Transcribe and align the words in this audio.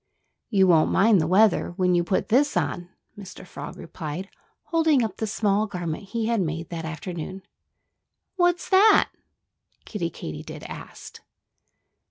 "You 0.49 0.65
won't 0.65 0.89
mind 0.91 1.21
the 1.21 1.27
weather 1.27 1.73
when 1.75 1.93
you 1.93 2.03
put 2.03 2.29
this 2.29 2.57
on," 2.57 2.89
Mr. 3.15 3.45
Frog 3.45 3.77
replied, 3.77 4.31
holding 4.63 5.03
up 5.03 5.17
the 5.17 5.27
small 5.27 5.67
garment 5.67 6.05
he 6.05 6.25
had 6.25 6.41
made 6.41 6.69
that 6.69 6.85
afternoon. 6.85 7.43
"What's 8.35 8.67
that?" 8.69 9.11
Kiddie 9.85 10.09
Katydid 10.09 10.63
asked. 10.63 11.21